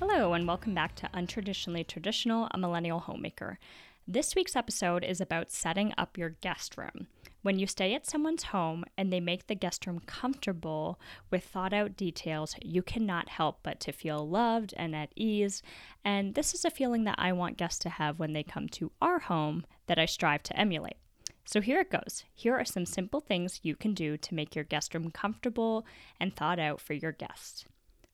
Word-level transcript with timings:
Hello, 0.00 0.32
and 0.32 0.48
welcome 0.48 0.74
back 0.74 0.96
to 0.96 1.08
Untraditionally 1.14 1.86
Traditional, 1.86 2.48
a 2.50 2.58
Millennial 2.58 2.98
Homemaker. 2.98 3.60
This 4.08 4.34
week's 4.34 4.56
episode 4.56 5.04
is 5.04 5.20
about 5.20 5.52
setting 5.52 5.94
up 5.96 6.18
your 6.18 6.30
guest 6.30 6.76
room. 6.76 7.06
When 7.42 7.60
you 7.60 7.68
stay 7.68 7.94
at 7.94 8.04
someone's 8.04 8.42
home 8.42 8.84
and 8.98 9.12
they 9.12 9.20
make 9.20 9.46
the 9.46 9.54
guest 9.54 9.86
room 9.86 10.00
comfortable 10.04 10.98
with 11.30 11.44
thought 11.44 11.72
out 11.72 11.96
details, 11.96 12.56
you 12.60 12.82
cannot 12.82 13.28
help 13.28 13.60
but 13.62 13.78
to 13.80 13.92
feel 13.92 14.28
loved 14.28 14.74
and 14.76 14.96
at 14.96 15.12
ease. 15.14 15.62
And 16.04 16.34
this 16.34 16.54
is 16.54 16.64
a 16.64 16.70
feeling 16.70 17.04
that 17.04 17.18
I 17.18 17.32
want 17.32 17.56
guests 17.56 17.78
to 17.80 17.88
have 17.88 18.18
when 18.18 18.32
they 18.32 18.42
come 18.42 18.68
to 18.70 18.90
our 19.00 19.20
home 19.20 19.64
that 19.86 19.98
I 20.00 20.06
strive 20.06 20.42
to 20.44 20.58
emulate. 20.58 20.96
So 21.44 21.60
here 21.60 21.80
it 21.80 21.92
goes. 21.92 22.24
Here 22.34 22.56
are 22.56 22.64
some 22.64 22.84
simple 22.84 23.20
things 23.20 23.60
you 23.62 23.76
can 23.76 23.94
do 23.94 24.16
to 24.16 24.34
make 24.34 24.56
your 24.56 24.64
guest 24.64 24.92
room 24.92 25.12
comfortable 25.12 25.86
and 26.18 26.34
thought 26.34 26.58
out 26.58 26.80
for 26.80 26.94
your 26.94 27.12
guests. 27.12 27.64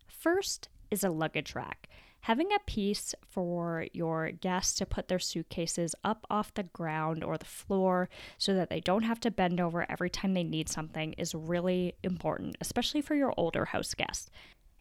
First 0.07 0.69
is 0.91 1.05
a 1.05 1.11
luggage 1.11 1.55
rack. 1.55 1.89
Having 2.25 2.53
a 2.53 2.59
piece 2.67 3.15
for 3.27 3.87
your 3.93 4.31
guests 4.31 4.75
to 4.75 4.87
put 4.87 5.09
their 5.09 5.19
suitcases 5.19 5.95
up 6.05 6.27
off 6.29 6.53
the 6.53 6.65
ground 6.65 7.25
or 7.25 7.39
the 7.39 7.47
floor 7.47 8.11
so 8.37 8.55
that 8.55 8.69
they 8.69 8.81
don't 8.81 9.05
have 9.05 9.21
to 9.21 9.31
bend 9.31 9.59
over 9.59 9.91
every 9.91 10.11
time 10.11 10.35
they 10.35 10.45
need 10.45 10.69
something 10.69 11.15
is 11.15 11.35
really 11.35 11.95
important, 12.03 12.57
especially 12.61 13.01
for 13.01 13.15
your 13.15 13.33
older 13.39 13.65
house 13.65 13.95
guests. 13.95 14.31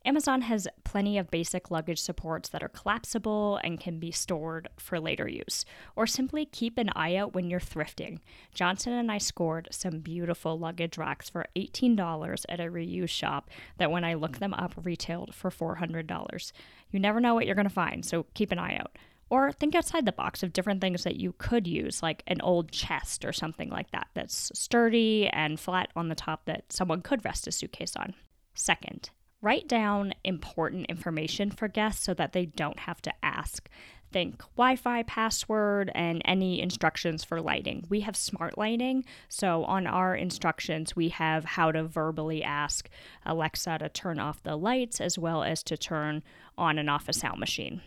Amazon 0.05 0.41
has 0.41 0.67
plenty 0.85 1.17
of 1.17 1.29
basic 1.29 1.69
luggage 1.69 1.99
supports 1.99 2.49
that 2.49 2.63
are 2.63 2.69
collapsible 2.69 3.59
and 3.63 3.79
can 3.79 3.99
be 3.99 4.11
stored 4.11 4.69
for 4.77 4.99
later 4.99 5.27
use. 5.27 5.65
Or 5.95 6.07
simply 6.07 6.45
keep 6.45 6.77
an 6.77 6.89
eye 6.95 7.15
out 7.15 7.33
when 7.33 7.49
you're 7.49 7.59
thrifting. 7.59 8.19
Johnson 8.53 8.93
and 8.93 9.11
I 9.11 9.17
scored 9.17 9.67
some 9.71 9.99
beautiful 9.99 10.57
luggage 10.57 10.97
racks 10.97 11.29
for 11.29 11.45
$18 11.55 12.45
at 12.47 12.59
a 12.61 12.63
reuse 12.63 13.09
shop 13.09 13.49
that 13.77 13.91
when 13.91 14.05
I 14.05 14.13
looked 14.13 14.39
them 14.39 14.53
up 14.53 14.73
retailed 14.81 15.35
for 15.35 15.51
$400. 15.51 16.51
You 16.91 16.99
never 16.99 17.19
know 17.19 17.33
what 17.33 17.45
you're 17.45 17.55
going 17.55 17.67
to 17.67 17.73
find, 17.73 18.05
so 18.05 18.25
keep 18.33 18.51
an 18.51 18.59
eye 18.59 18.77
out. 18.77 18.97
Or 19.29 19.51
think 19.51 19.75
outside 19.75 20.05
the 20.05 20.11
box 20.11 20.41
of 20.41 20.53
different 20.53 20.81
things 20.81 21.03
that 21.03 21.17
you 21.17 21.35
could 21.37 21.67
use, 21.67 22.01
like 22.01 22.23
an 22.25 22.41
old 22.41 22.71
chest 22.71 23.25
or 23.25 23.33
something 23.33 23.69
like 23.69 23.91
that, 23.91 24.07
that's 24.15 24.51
sturdy 24.57 25.27
and 25.27 25.59
flat 25.59 25.89
on 25.95 26.09
the 26.09 26.15
top 26.15 26.45
that 26.45 26.71
someone 26.71 27.01
could 27.01 27.23
rest 27.23 27.47
a 27.47 27.51
suitcase 27.51 27.95
on. 27.95 28.15
Second, 28.55 29.11
Write 29.41 29.67
down 29.67 30.13
important 30.25 30.87
information 30.87 31.49
for 31.49 31.69
guests 31.69 32.03
so 32.03 32.13
that 32.13 32.33
they 32.33 32.45
don't 32.45 32.79
have 32.79 33.01
to 33.03 33.13
ask. 33.23 33.69
Think 34.11 34.39
Wi 34.57 34.75
Fi 34.75 35.03
password 35.03 35.91
and 35.95 36.21
any 36.25 36.61
instructions 36.61 37.23
for 37.23 37.39
lighting. 37.39 37.85
We 37.89 38.01
have 38.01 38.17
smart 38.17 38.57
lighting, 38.57 39.05
so 39.29 39.63
on 39.65 39.87
our 39.87 40.15
instructions, 40.15 40.95
we 40.95 41.09
have 41.09 41.45
how 41.45 41.71
to 41.71 41.83
verbally 41.83 42.43
ask 42.43 42.89
Alexa 43.25 43.77
to 43.77 43.87
turn 43.87 44.19
off 44.19 44.43
the 44.43 44.57
lights 44.57 44.99
as 44.99 45.17
well 45.17 45.43
as 45.43 45.63
to 45.63 45.77
turn 45.77 46.23
on 46.57 46.77
and 46.77 46.89
off 46.89 47.07
a 47.07 47.13
sound 47.13 47.39
machine. 47.39 47.81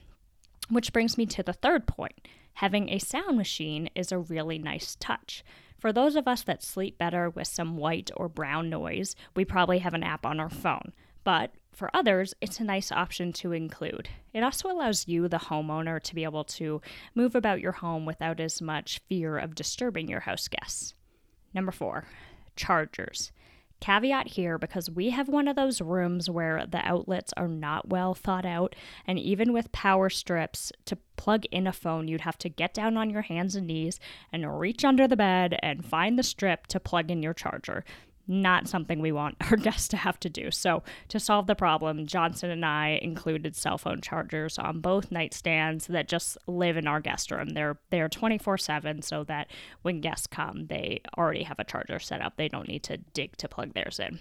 Which 0.70 0.92
brings 0.92 1.18
me 1.18 1.26
to 1.26 1.42
the 1.42 1.52
third 1.52 1.86
point 1.86 2.28
having 2.54 2.88
a 2.88 2.98
sound 2.98 3.36
machine 3.36 3.90
is 3.94 4.12
a 4.12 4.18
really 4.18 4.58
nice 4.58 4.96
touch. 5.00 5.44
For 5.78 5.92
those 5.92 6.16
of 6.16 6.28
us 6.28 6.42
that 6.42 6.62
sleep 6.62 6.96
better 6.96 7.28
with 7.28 7.48
some 7.48 7.76
white 7.76 8.10
or 8.16 8.28
brown 8.28 8.70
noise, 8.70 9.16
we 9.34 9.44
probably 9.44 9.78
have 9.80 9.94
an 9.94 10.04
app 10.04 10.24
on 10.24 10.38
our 10.38 10.50
phone. 10.50 10.92
But 11.24 11.52
for 11.72 11.90
others, 11.94 12.34
it's 12.40 12.60
a 12.60 12.64
nice 12.64 12.92
option 12.92 13.32
to 13.34 13.52
include. 13.52 14.08
It 14.32 14.42
also 14.42 14.70
allows 14.70 15.08
you, 15.08 15.28
the 15.28 15.38
homeowner, 15.38 16.02
to 16.02 16.14
be 16.14 16.24
able 16.24 16.44
to 16.44 16.80
move 17.14 17.34
about 17.34 17.60
your 17.60 17.72
home 17.72 18.04
without 18.04 18.40
as 18.40 18.60
much 18.60 19.00
fear 19.08 19.38
of 19.38 19.54
disturbing 19.54 20.08
your 20.08 20.20
house 20.20 20.48
guests. 20.48 20.94
Number 21.54 21.72
four, 21.72 22.04
chargers. 22.56 23.32
Caveat 23.80 24.28
here 24.28 24.58
because 24.58 24.88
we 24.88 25.10
have 25.10 25.28
one 25.28 25.48
of 25.48 25.56
those 25.56 25.80
rooms 25.80 26.30
where 26.30 26.66
the 26.66 26.86
outlets 26.86 27.32
are 27.36 27.48
not 27.48 27.88
well 27.88 28.14
thought 28.14 28.46
out, 28.46 28.76
and 29.08 29.18
even 29.18 29.52
with 29.52 29.72
power 29.72 30.08
strips 30.08 30.70
to 30.84 30.96
plug 31.16 31.46
in 31.46 31.66
a 31.66 31.72
phone, 31.72 32.06
you'd 32.06 32.20
have 32.20 32.38
to 32.38 32.48
get 32.48 32.74
down 32.74 32.96
on 32.96 33.10
your 33.10 33.22
hands 33.22 33.56
and 33.56 33.66
knees 33.66 33.98
and 34.32 34.60
reach 34.60 34.84
under 34.84 35.08
the 35.08 35.16
bed 35.16 35.58
and 35.64 35.84
find 35.84 36.16
the 36.16 36.22
strip 36.22 36.68
to 36.68 36.78
plug 36.78 37.10
in 37.10 37.24
your 37.24 37.34
charger 37.34 37.84
not 38.26 38.68
something 38.68 39.00
we 39.00 39.12
want 39.12 39.36
our 39.50 39.56
guests 39.58 39.88
to 39.88 39.96
have 39.96 40.18
to 40.20 40.30
do. 40.30 40.50
So, 40.50 40.82
to 41.08 41.20
solve 41.20 41.46
the 41.46 41.54
problem, 41.54 42.06
Johnson 42.06 42.50
and 42.50 42.64
I 42.64 42.98
included 43.02 43.56
cell 43.56 43.78
phone 43.78 44.00
chargers 44.00 44.58
on 44.58 44.80
both 44.80 45.10
nightstands 45.10 45.86
that 45.86 46.08
just 46.08 46.38
live 46.46 46.76
in 46.76 46.86
our 46.86 47.00
guest 47.00 47.30
room. 47.30 47.50
They're 47.50 47.78
they're 47.90 48.08
24/7 48.08 49.02
so 49.02 49.24
that 49.24 49.50
when 49.82 50.00
guests 50.00 50.26
come, 50.26 50.66
they 50.66 51.00
already 51.16 51.42
have 51.44 51.58
a 51.58 51.64
charger 51.64 51.98
set 51.98 52.20
up. 52.20 52.36
They 52.36 52.48
don't 52.48 52.68
need 52.68 52.84
to 52.84 52.96
dig 52.98 53.36
to 53.38 53.48
plug 53.48 53.74
theirs 53.74 53.98
in. 53.98 54.18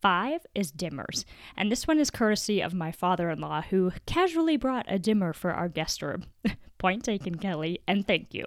Five 0.00 0.46
is 0.54 0.70
dimmers, 0.70 1.24
and 1.56 1.72
this 1.72 1.88
one 1.88 1.98
is 1.98 2.10
courtesy 2.10 2.60
of 2.60 2.72
my 2.72 2.92
father 2.92 3.30
in 3.30 3.40
law 3.40 3.62
who 3.62 3.90
casually 4.06 4.56
brought 4.56 4.86
a 4.88 4.98
dimmer 4.98 5.32
for 5.32 5.52
our 5.52 5.68
guest 5.68 6.02
room. 6.02 6.26
Point 6.78 7.02
taken, 7.02 7.36
Kelly, 7.36 7.80
and 7.88 8.06
thank 8.06 8.32
you. 8.32 8.44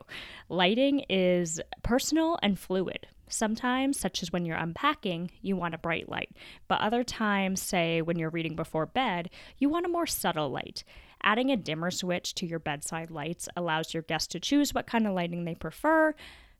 Lighting 0.47 1.03
is 1.09 1.59
personal 1.83 2.39
and 2.41 2.57
fluid. 2.57 3.05
Sometimes, 3.31 3.99
such 3.99 4.21
as 4.21 4.31
when 4.31 4.45
you're 4.45 4.57
unpacking, 4.57 5.31
you 5.41 5.55
want 5.55 5.73
a 5.73 5.77
bright 5.79 6.09
light, 6.09 6.35
but 6.67 6.81
other 6.81 7.03
times, 7.03 7.61
say 7.61 8.01
when 8.01 8.19
you're 8.19 8.29
reading 8.29 8.55
before 8.55 8.85
bed, 8.85 9.29
you 9.57 9.69
want 9.69 9.85
a 9.85 9.89
more 9.89 10.05
subtle 10.05 10.49
light. 10.49 10.83
Adding 11.23 11.49
a 11.49 11.57
dimmer 11.57 11.91
switch 11.91 12.33
to 12.35 12.45
your 12.45 12.59
bedside 12.59 13.09
lights 13.09 13.47
allows 13.55 13.93
your 13.93 14.03
guests 14.03 14.27
to 14.29 14.39
choose 14.39 14.73
what 14.73 14.87
kind 14.87 15.07
of 15.07 15.13
lighting 15.13 15.45
they 15.45 15.55
prefer. 15.55 16.13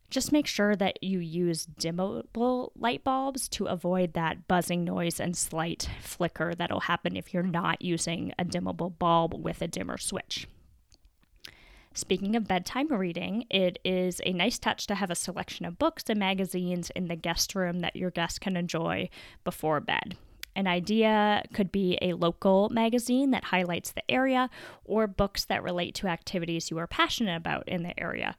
Just 0.10 0.32
make 0.32 0.48
sure 0.48 0.76
that 0.76 1.04
you 1.04 1.20
use 1.20 1.66
dimmable 1.66 2.72
light 2.76 3.04
bulbs 3.04 3.48
to 3.50 3.66
avoid 3.66 4.14
that 4.14 4.48
buzzing 4.48 4.84
noise 4.84 5.20
and 5.20 5.36
slight 5.36 5.90
flicker 6.02 6.54
that'll 6.54 6.82
happen 6.82 7.16
if 7.16 7.34
you're 7.34 7.44
not 7.44 7.82
using 7.82 8.34
a 8.38 8.46
dimmable 8.46 8.98
bulb 8.98 9.34
with 9.34 9.62
a 9.62 9.68
dimmer 9.68 9.98
switch. 9.98 10.48
Speaking 11.94 12.38
of 12.38 12.48
bedtime 12.48 12.88
reading, 12.88 13.46
it 13.50 13.78
is 13.84 14.22
a 14.26 14.32
nice 14.32 14.58
touch 14.58 14.88
to 14.88 14.96
have 14.96 15.12
a 15.12 15.16
selection 15.16 15.66
of 15.66 15.78
books 15.78 16.06
and 16.08 16.18
magazines 16.18 16.90
in 16.92 17.10
the 17.10 17.18
guest 17.18 17.54
room 17.54 17.82
that 17.82 17.98
your 17.98 18.12
guests 18.12 18.40
can 18.40 18.56
enjoy 18.56 19.10
before 19.44 19.82
bed. 19.82 20.16
An 20.56 20.68
idea 20.68 21.44
could 21.54 21.72
be 21.72 21.98
a 22.02 22.14
local 22.14 22.70
magazine 22.70 23.32
that 23.32 23.46
highlights 23.46 23.92
the 23.92 24.10
area 24.10 24.50
or 24.86 25.06
books 25.06 25.44
that 25.46 25.64
relate 25.64 25.94
to 25.96 26.08
activities 26.08 26.72
you 26.72 26.78
are 26.78 26.88
passionate 26.88 27.36
about 27.36 27.68
in 27.68 27.84
the 27.84 27.98
area. 28.00 28.38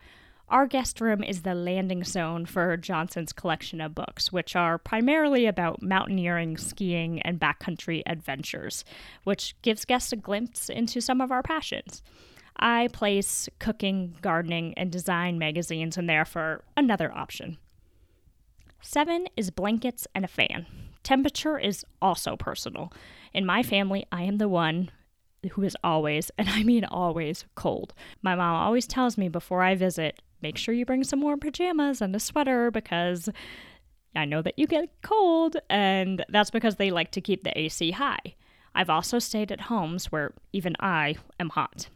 Our 0.49 0.67
guest 0.67 1.01
room 1.01 1.23
is 1.23 1.43
the 1.43 1.55
landing 1.55 2.05
zone 2.05 2.47
for 2.47 2.77
Johnson's 2.77 3.33
collection 3.33 3.81
of 3.81 3.95
books, 3.95 4.33
which 4.33 4.57
are 4.57 4.77
primarily 4.79 5.47
about 5.47 5.83
mountaineering, 5.83 6.57
skiing, 6.57 7.21
and 7.23 7.41
backcountry 7.41 8.03
adventures, 8.07 8.85
which 9.25 9.55
gives 9.63 9.85
guests 9.85 10.13
a 10.13 10.17
glimpse 10.17 10.69
into 10.69 11.01
some 11.01 11.21
of 11.21 11.33
our 11.33 11.43
passions. 11.43 12.03
I 12.57 12.89
place 12.93 13.49
cooking, 13.59 14.17
gardening, 14.23 14.75
and 14.75 14.91
design 14.91 15.39
magazines 15.39 15.97
in 15.97 16.07
there 16.07 16.25
for 16.25 16.65
another 16.77 17.13
option. 17.13 17.59
Seven 18.81 19.27
is 19.37 19.51
blankets 19.51 20.07
and 20.15 20.25
a 20.25 20.29
fan. 20.29 20.67
Temperature 21.03 21.59
is 21.59 21.85
also 22.01 22.37
personal. 22.37 22.93
In 23.33 23.47
my 23.47 23.63
family, 23.63 24.07
I 24.13 24.23
am 24.23 24.39
the 24.39 24.49
one 24.49 24.91
who 25.53 25.63
is 25.63 25.77
always, 25.83 26.31
and 26.39 26.49
I 26.49 26.63
mean 26.63 26.85
always, 26.85 27.45
cold. 27.55 27.95
My 28.23 28.35
mom 28.35 28.57
always 28.57 28.87
tells 28.87 29.19
me 29.19 29.29
before 29.29 29.63
I 29.63 29.75
visit, 29.75 30.21
make 30.41 30.57
sure 30.57 30.75
you 30.75 30.85
bring 30.85 31.05
some 31.05 31.21
warm 31.21 31.41
pajamas 31.41 32.01
and 32.01 32.15
a 32.15 32.21
sweater 32.21 32.71
because 32.71 33.29
I 34.15 34.25
know 34.25 34.43
that 34.43 34.59
you 34.59 34.67
get 34.67 34.91
cold, 35.03 35.57
and 35.71 36.25
that's 36.29 36.51
because 36.51 36.77
they 36.77 36.91
like 36.91 37.13
to 37.13 37.21
keep 37.21 37.45
the 37.45 37.59
AC 37.59 37.93
high. 37.93 38.35
I've 38.75 38.91
also 38.91 39.19
stayed 39.19 39.53
at 39.53 39.63
homes 39.63 40.07
where 40.13 40.33
even 40.53 40.75
I 40.81 41.17
am 41.41 41.51
hot. 41.51 41.89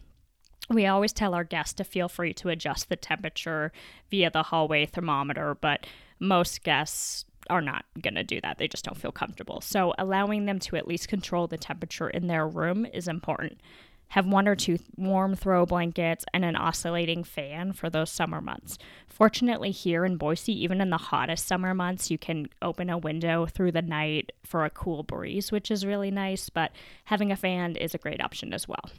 We 0.68 0.86
always 0.86 1.12
tell 1.12 1.34
our 1.34 1.44
guests 1.44 1.74
to 1.74 1.84
feel 1.84 2.08
free 2.08 2.32
to 2.34 2.48
adjust 2.48 2.88
the 2.88 2.96
temperature 2.96 3.72
via 4.10 4.30
the 4.30 4.44
hallway 4.44 4.86
thermometer, 4.86 5.54
but 5.54 5.86
most 6.18 6.64
guests 6.64 7.24
are 7.48 7.60
not 7.60 7.84
going 8.00 8.14
to 8.14 8.24
do 8.24 8.40
that. 8.40 8.58
They 8.58 8.66
just 8.66 8.84
don't 8.84 8.98
feel 8.98 9.12
comfortable. 9.12 9.60
So, 9.60 9.94
allowing 9.98 10.46
them 10.46 10.58
to 10.60 10.76
at 10.76 10.88
least 10.88 11.08
control 11.08 11.46
the 11.46 11.58
temperature 11.58 12.08
in 12.08 12.26
their 12.26 12.48
room 12.48 12.86
is 12.86 13.06
important. 13.06 13.60
Have 14.08 14.26
one 14.26 14.46
or 14.46 14.54
two 14.54 14.78
warm 14.96 15.34
throw 15.34 15.66
blankets 15.66 16.24
and 16.32 16.44
an 16.44 16.56
oscillating 16.56 17.24
fan 17.24 17.72
for 17.72 17.90
those 17.90 18.10
summer 18.10 18.40
months. 18.40 18.78
Fortunately, 19.08 19.72
here 19.72 20.04
in 20.04 20.16
Boise, 20.16 20.52
even 20.52 20.80
in 20.80 20.90
the 20.90 20.96
hottest 20.96 21.46
summer 21.46 21.74
months, 21.74 22.10
you 22.10 22.18
can 22.18 22.48
open 22.62 22.88
a 22.88 22.98
window 22.98 23.46
through 23.46 23.72
the 23.72 23.82
night 23.82 24.32
for 24.44 24.64
a 24.64 24.70
cool 24.70 25.02
breeze, 25.02 25.50
which 25.50 25.70
is 25.70 25.84
really 25.84 26.10
nice, 26.10 26.48
but 26.48 26.72
having 27.06 27.32
a 27.32 27.36
fan 27.36 27.74
is 27.76 27.94
a 27.94 27.98
great 27.98 28.22
option 28.22 28.52
as 28.52 28.68
well. 28.68 28.90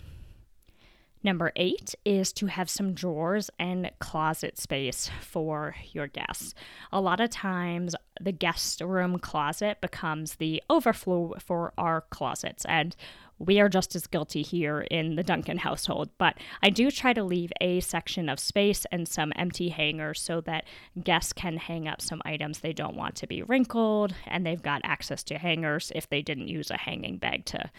Number 1.23 1.51
eight 1.55 1.95
is 2.05 2.31
to 2.33 2.45
have 2.45 2.69
some 2.69 2.93
drawers 2.93 3.49
and 3.59 3.89
closet 3.99 4.57
space 4.57 5.09
for 5.19 5.75
your 5.91 6.07
guests. 6.07 6.53
A 6.91 7.01
lot 7.01 7.19
of 7.19 7.31
times, 7.31 7.95
the 8.21 8.31
guest 8.31 8.81
room 8.81 9.17
closet 9.19 9.81
becomes 9.81 10.35
the 10.35 10.61
overflow 10.69 11.33
for 11.39 11.73
our 11.77 12.01
closets, 12.01 12.65
and 12.65 12.95
we 13.39 13.59
are 13.59 13.69
just 13.69 13.95
as 13.95 14.07
guilty 14.07 14.41
here 14.41 14.81
in 14.81 15.15
the 15.15 15.23
Duncan 15.23 15.57
household. 15.57 16.09
But 16.17 16.37
I 16.63 16.69
do 16.69 16.89
try 16.89 17.13
to 17.13 17.23
leave 17.23 17.51
a 17.61 17.79
section 17.79 18.29
of 18.29 18.39
space 18.39 18.85
and 18.91 19.07
some 19.07 19.33
empty 19.35 19.69
hangers 19.69 20.21
so 20.21 20.41
that 20.41 20.65
guests 21.03 21.33
can 21.33 21.57
hang 21.57 21.87
up 21.87 22.01
some 22.01 22.21
items 22.25 22.59
they 22.59 22.73
don't 22.73 22.95
want 22.95 23.15
to 23.15 23.27
be 23.27 23.43
wrinkled, 23.43 24.13
and 24.27 24.45
they've 24.45 24.61
got 24.61 24.81
access 24.83 25.23
to 25.25 25.37
hangers 25.37 25.91
if 25.95 26.09
they 26.09 26.21
didn't 26.21 26.47
use 26.47 26.71
a 26.71 26.77
hanging 26.77 27.17
bag 27.17 27.45
to 27.45 27.69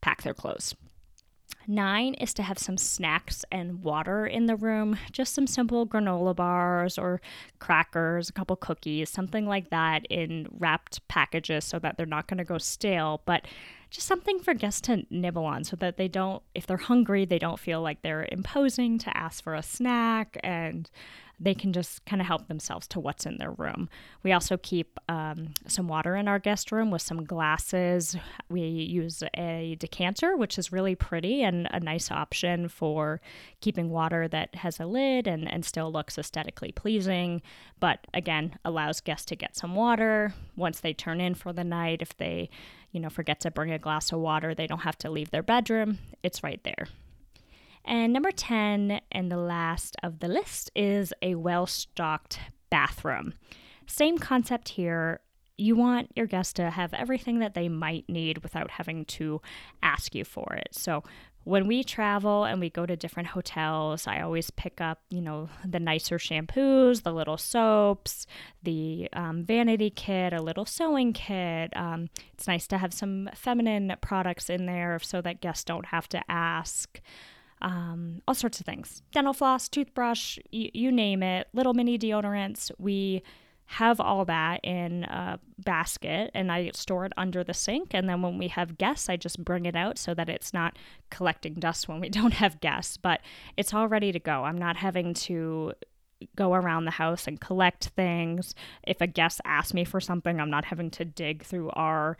pack 0.00 0.22
their 0.22 0.34
clothes. 0.34 0.74
Nine 1.66 2.14
is 2.14 2.32
to 2.34 2.42
have 2.42 2.58
some 2.58 2.78
snacks 2.78 3.44
and 3.52 3.82
water 3.82 4.26
in 4.26 4.46
the 4.46 4.56
room, 4.56 4.98
just 5.12 5.34
some 5.34 5.46
simple 5.46 5.86
granola 5.86 6.34
bars 6.34 6.96
or 6.96 7.20
crackers, 7.58 8.30
a 8.30 8.32
couple 8.32 8.56
cookies, 8.56 9.10
something 9.10 9.46
like 9.46 9.68
that 9.68 10.06
in 10.06 10.46
wrapped 10.50 11.06
packages 11.08 11.64
so 11.64 11.78
that 11.78 11.96
they're 11.96 12.06
not 12.06 12.26
going 12.26 12.38
to 12.38 12.44
go 12.44 12.56
stale, 12.56 13.20
but 13.26 13.46
just 13.90 14.06
something 14.06 14.38
for 14.40 14.54
guests 14.54 14.80
to 14.82 15.04
nibble 15.10 15.44
on 15.44 15.62
so 15.62 15.76
that 15.76 15.98
they 15.98 16.08
don't, 16.08 16.42
if 16.54 16.66
they're 16.66 16.78
hungry, 16.78 17.26
they 17.26 17.38
don't 17.38 17.58
feel 17.58 17.82
like 17.82 18.00
they're 18.00 18.28
imposing 18.32 18.98
to 18.98 19.14
ask 19.16 19.42
for 19.42 19.54
a 19.54 19.62
snack 19.62 20.38
and 20.42 20.90
they 21.40 21.54
can 21.54 21.72
just 21.72 22.04
kind 22.04 22.20
of 22.20 22.26
help 22.26 22.48
themselves 22.48 22.86
to 22.88 23.00
what's 23.00 23.24
in 23.24 23.38
their 23.38 23.52
room. 23.52 23.88
We 24.22 24.32
also 24.32 24.56
keep 24.56 24.98
um, 25.08 25.54
some 25.66 25.86
water 25.86 26.16
in 26.16 26.26
our 26.26 26.38
guest 26.38 26.72
room 26.72 26.90
with 26.90 27.02
some 27.02 27.24
glasses. 27.24 28.16
We 28.48 28.62
use 28.62 29.22
a 29.36 29.76
decanter, 29.78 30.36
which 30.36 30.58
is 30.58 30.72
really 30.72 30.96
pretty 30.96 31.42
and 31.42 31.68
a 31.70 31.80
nice 31.80 32.10
option 32.10 32.68
for 32.68 33.20
keeping 33.60 33.90
water 33.90 34.26
that 34.28 34.54
has 34.56 34.80
a 34.80 34.86
lid 34.86 35.26
and, 35.26 35.50
and 35.50 35.64
still 35.64 35.92
looks 35.92 36.18
aesthetically 36.18 36.72
pleasing, 36.72 37.40
but 37.78 38.06
again, 38.12 38.58
allows 38.64 39.00
guests 39.00 39.26
to 39.26 39.36
get 39.36 39.56
some 39.56 39.74
water 39.74 40.34
once 40.56 40.80
they 40.80 40.92
turn 40.92 41.20
in 41.20 41.34
for 41.34 41.52
the 41.52 41.64
night. 41.64 42.02
If 42.02 42.16
they, 42.16 42.50
you 42.90 43.00
know, 43.00 43.10
forget 43.10 43.40
to 43.40 43.50
bring 43.50 43.72
a 43.72 43.78
glass 43.78 44.12
of 44.12 44.18
water, 44.18 44.54
they 44.54 44.66
don't 44.66 44.80
have 44.80 44.98
to 44.98 45.10
leave 45.10 45.30
their 45.30 45.42
bedroom. 45.42 45.98
It's 46.22 46.42
right 46.42 46.62
there. 46.64 46.88
And 47.88 48.12
number 48.12 48.30
10, 48.30 49.00
and 49.10 49.32
the 49.32 49.38
last 49.38 49.96
of 50.02 50.20
the 50.20 50.28
list, 50.28 50.70
is 50.76 51.14
a 51.22 51.36
well 51.36 51.66
stocked 51.66 52.38
bathroom. 52.68 53.32
Same 53.86 54.18
concept 54.18 54.68
here. 54.68 55.20
You 55.56 55.74
want 55.74 56.10
your 56.14 56.26
guests 56.26 56.52
to 56.54 56.68
have 56.68 56.92
everything 56.92 57.38
that 57.38 57.54
they 57.54 57.70
might 57.70 58.06
need 58.06 58.42
without 58.42 58.72
having 58.72 59.06
to 59.06 59.40
ask 59.82 60.14
you 60.14 60.24
for 60.24 60.52
it. 60.52 60.68
So, 60.72 61.02
when 61.44 61.66
we 61.66 61.82
travel 61.82 62.44
and 62.44 62.60
we 62.60 62.68
go 62.68 62.84
to 62.84 62.94
different 62.94 63.30
hotels, 63.30 64.06
I 64.06 64.20
always 64.20 64.50
pick 64.50 64.82
up, 64.82 65.00
you 65.08 65.22
know, 65.22 65.48
the 65.64 65.80
nicer 65.80 66.18
shampoos, 66.18 67.04
the 67.04 67.12
little 67.12 67.38
soaps, 67.38 68.26
the 68.62 69.08
um, 69.14 69.44
vanity 69.44 69.88
kit, 69.88 70.34
a 70.34 70.42
little 70.42 70.66
sewing 70.66 71.14
kit. 71.14 71.74
Um, 71.74 72.10
it's 72.34 72.46
nice 72.46 72.66
to 72.66 72.76
have 72.76 72.92
some 72.92 73.30
feminine 73.34 73.94
products 74.02 74.50
in 74.50 74.66
there 74.66 74.98
so 75.02 75.22
that 75.22 75.40
guests 75.40 75.64
don't 75.64 75.86
have 75.86 76.06
to 76.10 76.22
ask 76.28 77.00
um, 77.60 78.22
all 78.28 78.34
sorts 78.34 78.60
of 78.60 78.66
things 78.66 79.02
dental 79.12 79.32
floss, 79.32 79.68
toothbrush, 79.68 80.38
y- 80.52 80.70
you 80.74 80.92
name 80.92 81.22
it, 81.22 81.48
little 81.52 81.74
mini 81.74 81.98
deodorants. 81.98 82.70
We 82.78 83.22
have 83.72 84.00
all 84.00 84.24
that 84.24 84.60
in 84.64 85.04
a 85.04 85.38
basket 85.58 86.30
and 86.32 86.50
I 86.50 86.70
store 86.72 87.04
it 87.04 87.12
under 87.18 87.44
the 87.44 87.52
sink. 87.52 87.90
And 87.92 88.08
then 88.08 88.22
when 88.22 88.38
we 88.38 88.48
have 88.48 88.78
guests, 88.78 89.10
I 89.10 89.16
just 89.16 89.44
bring 89.44 89.66
it 89.66 89.76
out 89.76 89.98
so 89.98 90.14
that 90.14 90.30
it's 90.30 90.54
not 90.54 90.78
collecting 91.10 91.54
dust 91.54 91.86
when 91.86 92.00
we 92.00 92.08
don't 92.08 92.32
have 92.32 92.60
guests, 92.60 92.96
but 92.96 93.20
it's 93.58 93.74
all 93.74 93.86
ready 93.86 94.10
to 94.10 94.18
go. 94.18 94.44
I'm 94.44 94.56
not 94.56 94.78
having 94.78 95.12
to 95.14 95.74
go 96.34 96.54
around 96.54 96.86
the 96.86 96.92
house 96.92 97.26
and 97.26 97.40
collect 97.40 97.88
things. 97.88 98.54
If 98.86 99.02
a 99.02 99.06
guest 99.06 99.40
asks 99.44 99.74
me 99.74 99.84
for 99.84 100.00
something, 100.00 100.40
I'm 100.40 100.50
not 100.50 100.64
having 100.64 100.90
to 100.92 101.04
dig 101.04 101.44
through 101.44 101.70
our 101.70 102.16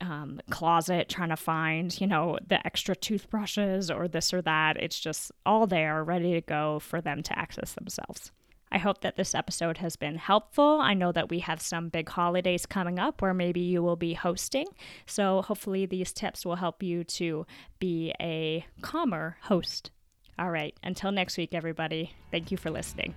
um, 0.00 0.40
closet 0.50 1.08
trying 1.08 1.30
to 1.30 1.36
find, 1.36 1.98
you 2.00 2.06
know, 2.06 2.38
the 2.46 2.64
extra 2.66 2.94
toothbrushes 2.94 3.90
or 3.90 4.08
this 4.08 4.32
or 4.32 4.42
that. 4.42 4.76
It's 4.76 5.00
just 5.00 5.32
all 5.44 5.66
there, 5.66 6.02
ready 6.04 6.32
to 6.32 6.40
go 6.40 6.78
for 6.80 7.00
them 7.00 7.22
to 7.22 7.38
access 7.38 7.72
themselves. 7.72 8.30
I 8.70 8.78
hope 8.78 9.00
that 9.02 9.16
this 9.16 9.34
episode 9.34 9.78
has 9.78 9.96
been 9.96 10.16
helpful. 10.16 10.80
I 10.80 10.94
know 10.94 11.12
that 11.12 11.30
we 11.30 11.38
have 11.40 11.62
some 11.62 11.88
big 11.88 12.08
holidays 12.08 12.66
coming 12.66 12.98
up 12.98 13.22
where 13.22 13.34
maybe 13.34 13.60
you 13.60 13.82
will 13.82 13.96
be 13.96 14.14
hosting. 14.14 14.66
So 15.06 15.42
hopefully 15.42 15.86
these 15.86 16.12
tips 16.12 16.44
will 16.44 16.56
help 16.56 16.82
you 16.82 17.04
to 17.04 17.46
be 17.78 18.12
a 18.20 18.66
calmer 18.82 19.36
host. 19.42 19.92
All 20.38 20.50
right, 20.50 20.74
until 20.82 21.12
next 21.12 21.38
week, 21.38 21.54
everybody, 21.54 22.12
thank 22.30 22.50
you 22.50 22.58
for 22.58 22.70
listening. 22.70 23.14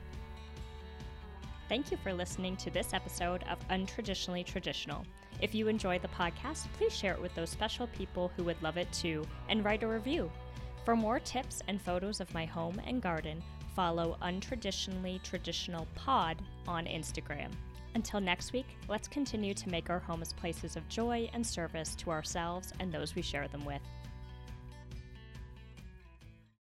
Thank 1.69 1.92
you 1.92 1.98
for 1.98 2.12
listening 2.12 2.57
to 2.57 2.71
this 2.71 2.95
episode 2.95 3.44
of 3.44 3.60
Untraditionally 3.68 4.44
Traditional. 4.44 5.06
If 5.39 5.54
you 5.54 5.68
enjoy 5.68 6.00
the 6.00 6.07
podcast, 6.07 6.66
please 6.74 6.92
share 6.92 7.13
it 7.13 7.21
with 7.21 7.36
those 7.36 7.51
special 7.51 7.86
people 7.95 8.31
who 8.36 8.44
would 8.45 8.60
love 8.63 8.77
it 8.77 8.92
too 8.92 9.24
and 9.50 9.63
write 9.63 9.83
a 9.83 9.88
review. 9.88 10.31
For 10.83 10.95
more 10.95 11.19
tips 11.19 11.62
and 11.68 11.80
photos 11.80 12.21
of 12.21 12.33
my 12.33 12.44
home 12.44 12.81
and 12.88 13.04
garden, 13.04 13.44
follow 13.75 14.18
Untraditionally 14.24 15.21
Traditional 15.21 15.88
Pod 15.94 16.38
on 16.68 16.86
Instagram. 16.86 17.51
Until 17.94 18.19
next 18.19 18.51
week, 18.51 18.66
let's 18.88 19.07
continue 19.07 19.54
to 19.54 19.69
make 19.69 19.92
our 19.92 20.00
homes 20.00 20.33
places 20.33 20.75
of 20.75 20.89
joy 20.89 21.30
and 21.33 21.45
service 21.45 21.94
to 21.98 22.10
ourselves 22.10 22.74
and 22.80 22.92
those 22.92 23.13
we 23.13 23.21
share 23.21 23.48
them 23.48 23.63
with. 23.63 23.81